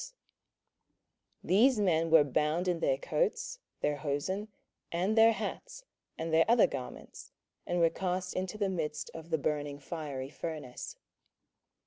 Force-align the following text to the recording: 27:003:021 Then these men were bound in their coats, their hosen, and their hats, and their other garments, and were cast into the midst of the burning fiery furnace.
27:003:021 0.01 0.09
Then 1.43 1.47
these 1.47 1.79
men 1.79 2.09
were 2.09 2.23
bound 2.23 2.67
in 2.67 2.79
their 2.79 2.97
coats, 2.97 3.59
their 3.81 3.97
hosen, 3.97 4.47
and 4.91 5.15
their 5.15 5.31
hats, 5.33 5.85
and 6.17 6.33
their 6.33 6.45
other 6.49 6.65
garments, 6.65 7.31
and 7.67 7.79
were 7.79 7.91
cast 7.91 8.33
into 8.35 8.57
the 8.57 8.69
midst 8.69 9.11
of 9.13 9.29
the 9.29 9.37
burning 9.37 9.77
fiery 9.77 10.31
furnace. 10.31 10.95